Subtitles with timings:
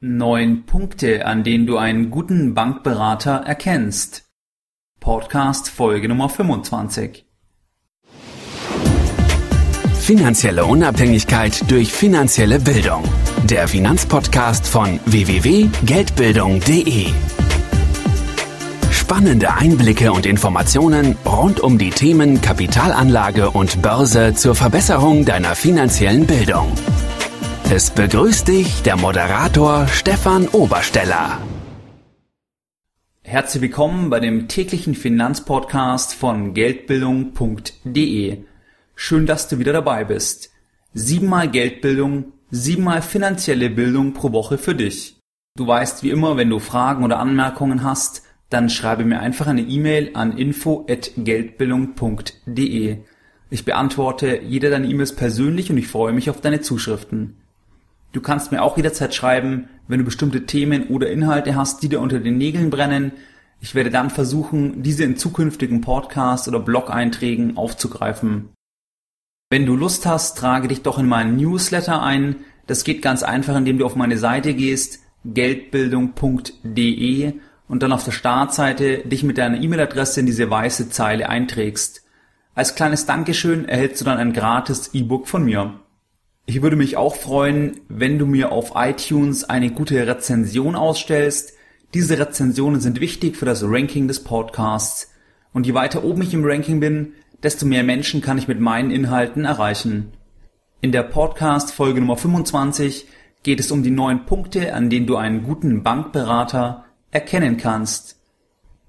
[0.00, 4.24] Neun Punkte, an denen du einen guten Bankberater erkennst.
[5.00, 7.24] Podcast Folge Nummer 25.
[9.98, 13.04] Finanzielle Unabhängigkeit durch finanzielle Bildung.
[13.44, 17.06] Der Finanzpodcast von www.geldbildung.de.
[18.90, 26.26] Spannende Einblicke und Informationen rund um die Themen Kapitalanlage und Börse zur Verbesserung deiner finanziellen
[26.26, 26.70] Bildung.
[27.68, 31.40] Es begrüßt dich der Moderator Stefan Obersteller.
[33.22, 38.44] Herzlich willkommen bei dem täglichen Finanzpodcast von Geldbildung.de.
[38.94, 40.52] Schön, dass du wieder dabei bist.
[40.94, 45.18] Siebenmal Geldbildung, siebenmal finanzielle Bildung pro Woche für dich.
[45.56, 49.62] Du weißt wie immer, wenn du Fragen oder Anmerkungen hast, dann schreibe mir einfach eine
[49.62, 52.98] E-Mail an info@geldbildung.de.
[53.50, 57.38] Ich beantworte jede deiner E-Mails persönlich und ich freue mich auf deine Zuschriften.
[58.16, 62.00] Du kannst mir auch jederzeit schreiben, wenn du bestimmte Themen oder Inhalte hast, die dir
[62.00, 63.12] unter den Nägeln brennen.
[63.60, 68.54] Ich werde dann versuchen, diese in zukünftigen Podcasts oder Blog-Einträgen aufzugreifen.
[69.50, 72.36] Wenn du Lust hast, trage dich doch in meinen Newsletter ein.
[72.66, 77.34] Das geht ganz einfach, indem du auf meine Seite gehst, geldbildung.de
[77.68, 82.02] und dann auf der Startseite dich mit deiner E-Mail-Adresse in diese weiße Zeile einträgst.
[82.54, 85.80] Als kleines Dankeschön erhältst du dann ein gratis E-Book von mir.
[86.48, 91.54] Ich würde mich auch freuen, wenn du mir auf iTunes eine gute Rezension ausstellst.
[91.92, 95.12] Diese Rezensionen sind wichtig für das Ranking des Podcasts.
[95.52, 98.92] Und je weiter oben ich im Ranking bin, desto mehr Menschen kann ich mit meinen
[98.92, 100.12] Inhalten erreichen.
[100.80, 103.08] In der Podcast Folge Nummer 25
[103.42, 108.20] geht es um die neun Punkte, an denen du einen guten Bankberater erkennen kannst.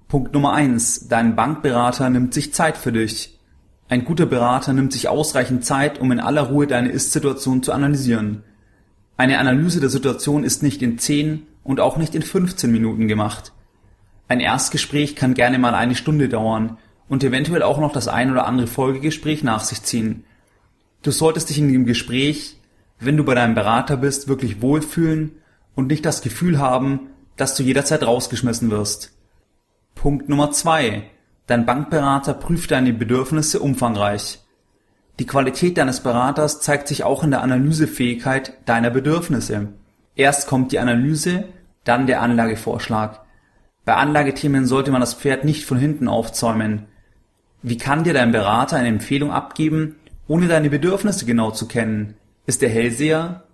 [0.06, 3.37] Punkt Nummer eins: Dein Bankberater nimmt sich Zeit für dich.
[3.88, 8.42] Ein guter Berater nimmt sich ausreichend Zeit, um in aller Ruhe deine Ist-Situation zu analysieren.
[9.16, 13.52] Eine Analyse der Situation ist nicht in 10 und auch nicht in 15 Minuten gemacht.
[14.28, 16.76] Ein Erstgespräch kann gerne mal eine Stunde dauern
[17.08, 20.24] und eventuell auch noch das ein oder andere Folgegespräch nach sich ziehen.
[21.02, 22.58] Du solltest dich in dem Gespräch,
[23.00, 25.32] wenn du bei deinem Berater bist, wirklich wohlfühlen
[25.74, 29.16] und nicht das Gefühl haben, dass du jederzeit rausgeschmissen wirst.
[29.94, 31.04] Punkt Nummer zwei:
[31.48, 34.40] Dein Bankberater prüft deine Bedürfnisse umfangreich.
[35.18, 39.68] Die Qualität deines Beraters zeigt sich auch in der Analysefähigkeit deiner Bedürfnisse.
[40.14, 41.46] Erst kommt die Analyse,
[41.84, 43.22] dann der Anlagevorschlag.
[43.86, 46.84] Bei Anlagethemen sollte man das Pferd nicht von hinten aufzäumen.
[47.62, 52.14] Wie kann dir dein Berater eine Empfehlung abgeben, ohne deine Bedürfnisse genau zu kennen?
[52.44, 53.44] Ist er Hellseher?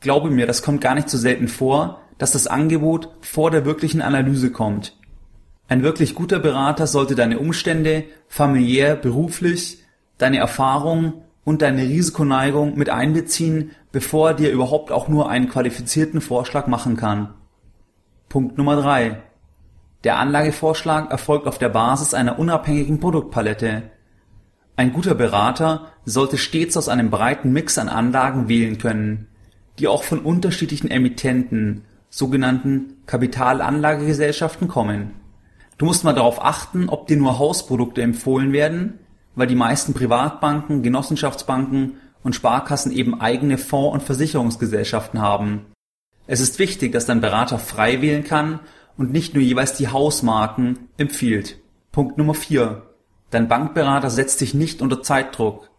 [0.00, 4.00] Glaube mir, das kommt gar nicht so selten vor, dass das Angebot vor der wirklichen
[4.00, 4.96] Analyse kommt.
[5.70, 9.84] Ein wirklich guter Berater sollte deine Umstände, familiär, beruflich,
[10.16, 16.22] deine Erfahrung und deine Risikoneigung mit einbeziehen, bevor er dir überhaupt auch nur einen qualifizierten
[16.22, 17.34] Vorschlag machen kann.
[18.30, 19.18] Punkt Nummer drei:
[20.04, 23.82] Der Anlagevorschlag erfolgt auf der Basis einer unabhängigen Produktpalette.
[24.74, 29.26] Ein guter Berater sollte stets aus einem breiten Mix an Anlagen wählen können,
[29.78, 35.27] die auch von unterschiedlichen Emittenten, sogenannten Kapitalanlagegesellschaften kommen
[35.78, 38.98] Du musst mal darauf achten, ob dir nur Hausprodukte empfohlen werden,
[39.36, 41.94] weil die meisten Privatbanken, Genossenschaftsbanken
[42.24, 45.66] und Sparkassen eben eigene Fonds- und Versicherungsgesellschaften haben.
[46.26, 48.58] Es ist wichtig, dass dein Berater frei wählen kann
[48.96, 51.60] und nicht nur jeweils die Hausmarken empfiehlt.
[51.92, 52.82] Punkt Nummer vier:
[53.30, 55.70] Dein Bankberater setzt dich nicht unter Zeitdruck.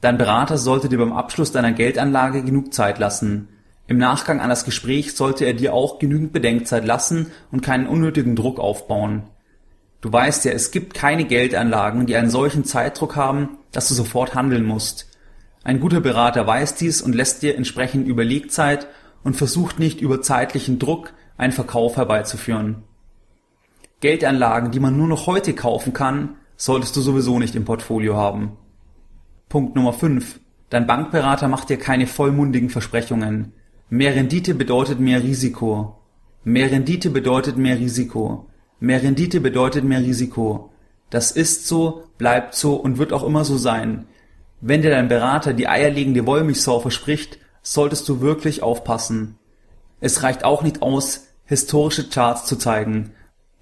[0.00, 3.48] Dein Berater sollte dir beim Abschluss deiner Geldanlage genug Zeit lassen.
[3.86, 8.34] Im Nachgang an das Gespräch sollte er dir auch genügend Bedenkzeit lassen und keinen unnötigen
[8.34, 9.22] Druck aufbauen.
[10.04, 14.34] Du weißt ja, es gibt keine Geldanlagen, die einen solchen Zeitdruck haben, dass du sofort
[14.34, 15.08] handeln musst.
[15.62, 18.86] Ein guter Berater weiß dies und lässt dir entsprechend Überlegzeit
[19.22, 22.82] und versucht nicht über zeitlichen Druck einen Verkauf herbeizuführen.
[24.00, 28.58] Geldanlagen, die man nur noch heute kaufen kann, solltest du sowieso nicht im Portfolio haben.
[29.48, 30.38] Punkt Nummer 5.
[30.68, 33.54] Dein Bankberater macht dir keine vollmundigen Versprechungen.
[33.88, 35.96] Mehr Rendite bedeutet mehr Risiko.
[36.44, 38.50] Mehr Rendite bedeutet mehr Risiko.
[38.80, 40.70] Mehr Rendite bedeutet mehr Risiko.
[41.10, 44.06] Das ist so, bleibt so und wird auch immer so sein.
[44.60, 49.38] Wenn dir dein Berater die eierlegende Wollmilchsau verspricht, solltest du wirklich aufpassen.
[50.00, 53.12] Es reicht auch nicht aus, historische Charts zu zeigen.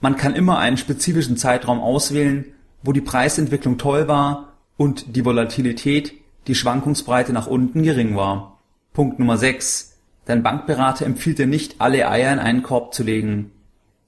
[0.00, 2.46] Man kann immer einen spezifischen Zeitraum auswählen,
[2.82, 6.14] wo die Preisentwicklung toll war und die Volatilität,
[6.46, 8.58] die Schwankungsbreite nach unten gering war.
[8.92, 9.98] Punkt Nummer 6.
[10.24, 13.52] Dein Bankberater empfiehlt dir nicht, alle Eier in einen Korb zu legen.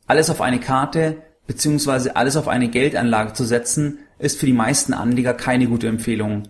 [0.06, 2.10] Alles auf eine Karte bzw.
[2.10, 6.44] alles auf eine Geldanlage zu setzen, ist für die meisten Anleger keine gute Empfehlung.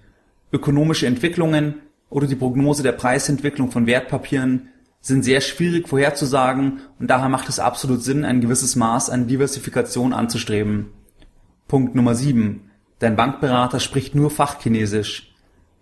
[0.53, 1.81] Ökonomische Entwicklungen
[2.11, 4.69] oder die Prognose der Preisentwicklung von Wertpapieren
[5.01, 10.13] sind sehr schwierig vorherzusagen und daher macht es absolut Sinn, ein gewisses Maß an Diversifikation
[10.13, 10.87] anzustreben.
[11.69, 12.71] Punkt Nummer 7.
[13.01, 15.35] Dein Bankberater spricht nur Fachchinesisch.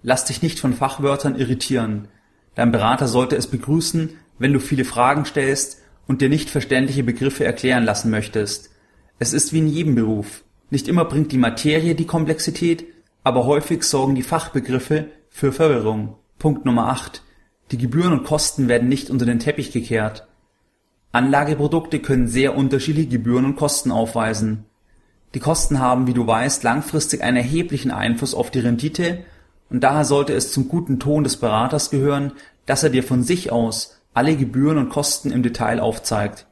[0.03, 2.09] Lass dich nicht von Fachwörtern irritieren.
[2.55, 5.82] Dein Berater sollte es begrüßen, wenn du viele Fragen stellst
[6.13, 8.69] und dir nicht verständliche Begriffe erklären lassen möchtest.
[9.19, 10.45] Es ist wie in jedem Beruf.
[10.69, 12.85] Nicht immer bringt die Materie die Komplexität,
[13.25, 16.17] aber häufig sorgen die Fachbegriffe für Verwirrung.
[16.39, 17.23] Punkt Nummer 8.
[17.71, 20.29] Die Gebühren und Kosten werden nicht unter den Teppich gekehrt.
[21.13, 24.67] Anlageprodukte können sehr unterschiedliche Gebühren und Kosten aufweisen.
[25.33, 29.25] Die Kosten haben, wie du weißt, langfristig einen erheblichen Einfluss auf die Rendite
[29.71, 32.33] und daher sollte es zum guten Ton des Beraters gehören,
[32.67, 36.47] dass er dir von sich aus alle Gebühren und Kosten im Detail aufzeigt.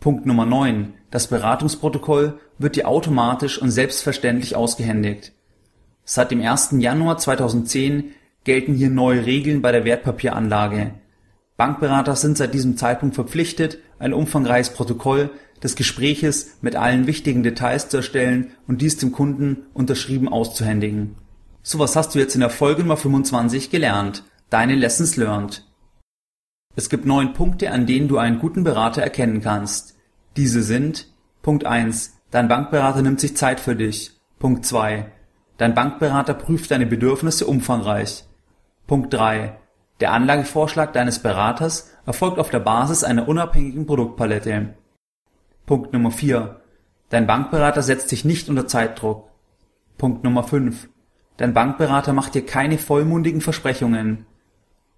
[0.00, 0.94] Punkt Nummer 9.
[1.10, 5.32] Das Beratungsprotokoll wird dir automatisch und selbstverständlich ausgehändigt.
[6.04, 6.74] Seit dem 1.
[6.78, 8.10] Januar 2010
[8.44, 10.94] gelten hier neue Regeln bei der Wertpapieranlage.
[11.56, 15.30] Bankberater sind seit diesem Zeitpunkt verpflichtet, ein umfangreiches Protokoll
[15.62, 21.16] des Gespräches mit allen wichtigen Details zu erstellen und dies dem Kunden unterschrieben auszuhändigen
[21.66, 24.22] so was hast du jetzt in der Folge Nummer 25 gelernt?
[24.50, 25.64] Deine Lessons learned.
[26.76, 29.96] Es gibt neun Punkte, an denen du einen guten Berater erkennen kannst.
[30.36, 31.08] Diese sind
[31.42, 32.18] Punkt 1.
[32.30, 34.12] Dein Bankberater nimmt sich Zeit für dich.
[34.38, 35.06] Punkt 2.
[35.56, 38.24] Dein Bankberater prüft deine Bedürfnisse umfangreich.
[38.86, 39.56] Punkt 3.
[40.00, 44.74] Der Anlagevorschlag deines Beraters erfolgt auf der Basis einer unabhängigen Produktpalette.
[45.66, 46.60] Punkt Nummer 4.
[47.10, 49.30] Dein Bankberater setzt dich nicht unter Zeitdruck.
[49.96, 50.88] Punkt Nummer 5.
[51.36, 54.26] Dein Bankberater macht dir keine vollmundigen Versprechungen.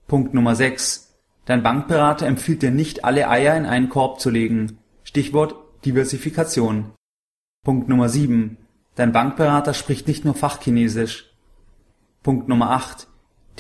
[0.06, 1.06] Punkt Nummer 6.
[1.46, 4.78] Dein Bankberater empfiehlt dir nicht alle Eier in einen Korb zu legen.
[5.04, 5.54] Stichwort
[5.84, 6.93] Diversifikation.
[7.64, 8.58] Punkt Nummer 7.
[8.96, 11.31] Dein Bankberater spricht nicht nur Fachchinesisch.
[12.25, 13.06] Punkt Nummer 8.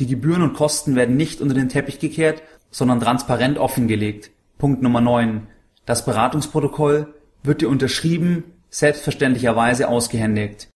[0.00, 2.42] Die Gebühren und Kosten werden nicht unter den Teppich gekehrt,
[2.72, 4.32] sondern transparent offengelegt.
[4.58, 5.46] Punkt Nummer 9.
[5.84, 10.68] Das Beratungsprotokoll wird dir unterschrieben, selbstverständlicherweise ausgehändigt.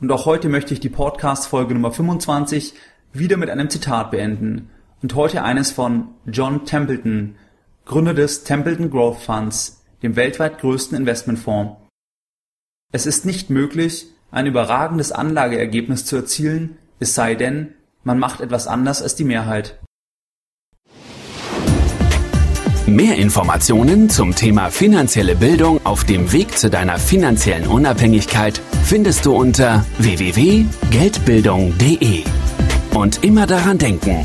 [0.00, 2.72] Und auch heute möchte ich die Podcast-Folge Nummer 25
[3.12, 4.70] wieder mit einem Zitat beenden.
[5.02, 7.36] Und heute eines von John Templeton,
[7.84, 11.76] Gründer des Templeton Growth Funds, dem weltweit größten Investmentfonds.
[12.92, 18.66] Es ist nicht möglich, ein überragendes Anlageergebnis zu erzielen, es sei denn, man macht etwas
[18.66, 19.78] anders als die Mehrheit.
[22.86, 29.34] Mehr Informationen zum Thema finanzielle Bildung auf dem Weg zu deiner finanziellen Unabhängigkeit findest du
[29.34, 32.22] unter www.geldbildung.de.
[32.94, 34.24] Und immer daran denken,